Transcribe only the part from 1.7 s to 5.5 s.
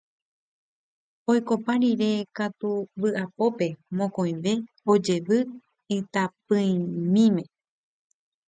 rire katu vy'apópe mokõive ojevy